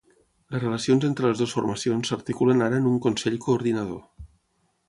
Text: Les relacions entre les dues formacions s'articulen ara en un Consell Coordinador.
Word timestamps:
Les 0.53 0.63
relacions 0.63 1.05
entre 1.09 1.29
les 1.33 1.43
dues 1.43 1.53
formacions 1.59 2.13
s'articulen 2.13 2.67
ara 2.69 2.81
en 2.85 2.91
un 2.93 2.99
Consell 3.07 3.39
Coordinador. 3.45 4.05